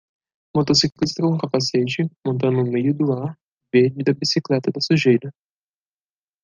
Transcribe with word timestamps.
Motociclista 0.55 1.21
com 1.21 1.37
capacete, 1.37 2.09
montando 2.25 2.57
um 2.61 2.71
meio 2.71 2.91
do 2.91 3.13
ar 3.13 3.37
verde 3.71 4.03
da 4.03 4.13
bicicleta 4.13 4.71
da 4.71 4.81
sujeira. 4.81 5.31